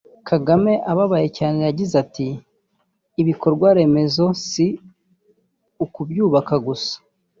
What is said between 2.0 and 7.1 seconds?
ati “Ibikorwa remezo si ukubyubaka gusa